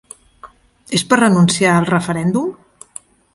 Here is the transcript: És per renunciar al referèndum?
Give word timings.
És 0.99 1.03
per 1.11 1.19
renunciar 1.21 1.75
al 1.81 1.87
referèndum? 1.91 2.49